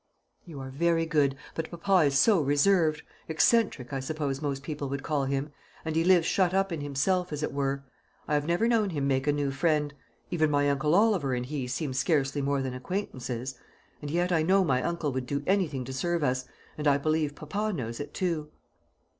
"You 0.45 0.59
are 0.61 0.71
very 0.71 1.05
good, 1.05 1.37
but 1.53 1.69
papa 1.69 2.07
is 2.07 2.17
so 2.17 2.41
reserved 2.41 3.03
eccentric, 3.27 3.93
I 3.93 3.99
suppose 3.99 4.41
most 4.41 4.63
people 4.63 4.89
would 4.89 5.03
call 5.03 5.25
him 5.25 5.51
and 5.85 5.95
he 5.95 6.03
lives 6.03 6.25
shut 6.25 6.55
up 6.55 6.71
in 6.71 6.81
himself, 6.81 7.31
as 7.31 7.43
it 7.43 7.53
were. 7.53 7.83
I 8.27 8.33
have 8.33 8.47
never 8.47 8.67
known 8.67 8.89
him 8.89 9.07
make 9.07 9.27
a 9.27 9.31
new 9.31 9.51
friend. 9.51 9.93
Even 10.31 10.49
my 10.49 10.67
uncle 10.71 10.95
Oliver 10.95 11.35
and 11.35 11.45
he 11.45 11.67
seem 11.67 11.93
scarcely 11.93 12.41
more 12.41 12.63
than 12.63 12.73
acquaintances; 12.73 13.53
and 14.01 14.09
yet 14.09 14.31
I 14.31 14.41
know 14.41 14.63
my 14.63 14.81
uncle 14.81 15.11
would 15.13 15.27
do 15.27 15.43
anything 15.45 15.85
to 15.85 15.93
serve 15.93 16.23
us, 16.23 16.45
and 16.79 16.87
I 16.87 16.97
believe 16.97 17.35
papa 17.35 17.71
knows 17.71 17.99
it 17.99 18.11
too." 18.15 18.49